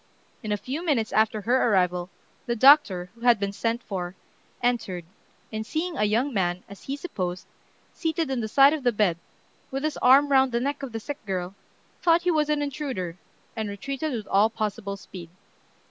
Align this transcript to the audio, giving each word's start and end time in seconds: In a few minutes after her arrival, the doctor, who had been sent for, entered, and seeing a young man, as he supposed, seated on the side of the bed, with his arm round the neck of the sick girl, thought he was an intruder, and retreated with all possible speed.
In 0.41 0.51
a 0.51 0.57
few 0.57 0.83
minutes 0.83 1.13
after 1.13 1.41
her 1.41 1.69
arrival, 1.71 2.09
the 2.47 2.55
doctor, 2.55 3.11
who 3.13 3.21
had 3.21 3.39
been 3.39 3.51
sent 3.53 3.83
for, 3.83 4.15
entered, 4.63 5.05
and 5.53 5.63
seeing 5.63 5.95
a 5.95 6.05
young 6.05 6.33
man, 6.33 6.63
as 6.67 6.85
he 6.85 6.95
supposed, 6.95 7.45
seated 7.93 8.31
on 8.31 8.39
the 8.39 8.47
side 8.47 8.73
of 8.73 8.81
the 8.81 8.91
bed, 8.91 9.19
with 9.69 9.83
his 9.83 9.97
arm 9.97 10.31
round 10.31 10.53
the 10.53 10.59
neck 10.59 10.81
of 10.81 10.91
the 10.91 10.99
sick 10.99 11.23
girl, 11.27 11.53
thought 12.01 12.23
he 12.23 12.31
was 12.31 12.49
an 12.49 12.63
intruder, 12.63 13.15
and 13.55 13.69
retreated 13.69 14.11
with 14.11 14.25
all 14.25 14.49
possible 14.49 14.97
speed. 14.97 15.29